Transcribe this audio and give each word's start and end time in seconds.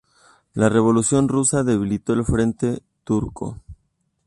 La 0.55 0.67
Revolución 0.67 1.27
rusa 1.27 1.61
debilitó 1.61 2.13
el 2.13 2.25
frente 2.25 2.81
turco. 3.03 3.59